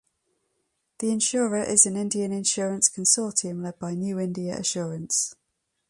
The 0.97 1.11
insurer 1.11 1.61
is 1.61 1.85
an 1.85 1.95
Indian 1.95 2.31
insurance 2.31 2.89
consortium 2.89 3.61
led 3.63 3.77
by 3.77 3.93
New 3.93 4.17
India 4.17 4.57
Assurance. 4.57 5.35